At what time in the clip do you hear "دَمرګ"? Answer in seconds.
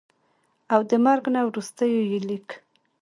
0.89-1.23